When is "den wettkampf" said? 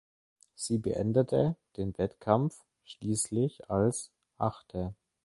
1.77-2.65